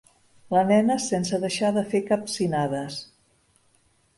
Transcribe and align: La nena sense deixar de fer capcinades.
La 0.55 0.61
nena 0.69 0.95
sense 1.03 1.39
deixar 1.43 1.71
de 1.75 1.83
fer 1.91 2.01
capcinades. 2.09 2.99